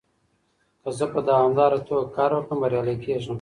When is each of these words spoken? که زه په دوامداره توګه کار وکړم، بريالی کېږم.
که 0.81 0.89
زه 0.97 1.05
په 1.13 1.19
دوامداره 1.27 1.79
توګه 1.87 2.05
کار 2.17 2.31
وکړم، 2.33 2.57
بريالی 2.61 2.95
کېږم. 3.03 3.29